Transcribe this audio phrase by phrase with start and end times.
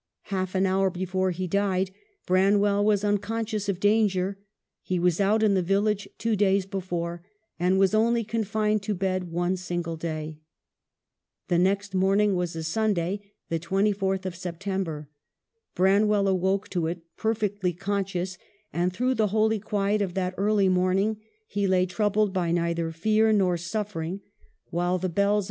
[0.33, 1.91] Half an hour before he died
[2.25, 4.39] Branwell was un conscious of danger;
[4.81, 7.21] he was out in the village two days before,
[7.59, 10.39] and was only confined to bed one single day.
[11.49, 15.07] The next morning was a Sun day, the 24th of September.
[15.75, 18.39] Branwell awoke to it perfectly conscious,
[18.73, 23.31] and through the holy quiet of that early morning he lay, troubled by neither fear
[23.31, 24.21] nor suffering,
[24.71, 25.39] while the bells of 296 EMILY BRONTE.